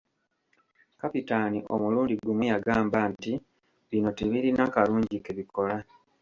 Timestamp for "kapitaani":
1.01-1.59